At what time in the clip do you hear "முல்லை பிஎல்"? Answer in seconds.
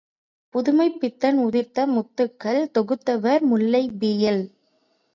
3.41-4.43